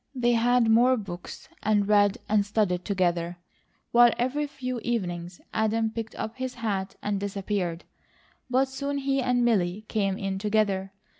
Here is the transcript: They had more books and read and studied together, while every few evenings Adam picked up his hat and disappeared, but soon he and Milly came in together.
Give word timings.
They 0.15 0.31
had 0.31 0.67
more 0.67 0.97
books 0.97 1.47
and 1.61 1.87
read 1.87 2.17
and 2.27 2.43
studied 2.43 2.83
together, 2.83 3.37
while 3.91 4.11
every 4.17 4.47
few 4.47 4.79
evenings 4.79 5.39
Adam 5.53 5.91
picked 5.91 6.15
up 6.15 6.37
his 6.37 6.55
hat 6.55 6.95
and 7.03 7.19
disappeared, 7.19 7.83
but 8.49 8.67
soon 8.67 8.97
he 8.97 9.21
and 9.21 9.45
Milly 9.45 9.85
came 9.87 10.17
in 10.17 10.39
together. 10.39 10.91